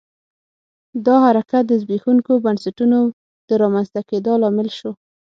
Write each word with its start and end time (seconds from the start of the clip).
دا 1.05 1.15
حرکت 1.25 1.63
د 1.67 1.71
زبېښونکو 1.81 2.33
بنسټونو 2.45 2.99
د 3.49 3.49
رامنځته 3.61 4.01
کېدا 4.09 4.33
لامل 4.43 4.69
شو. 4.77 4.91